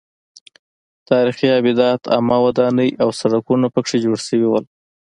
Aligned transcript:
تاریخي 1.09 1.47
ابدات 1.59 2.01
عامه 2.13 2.37
ودانۍ 2.45 2.89
او 3.03 3.09
سړکونه 3.19 3.67
پکې 3.73 3.95
جوړ 4.03 4.17
شوي 4.27 4.47
وو. 4.49 4.59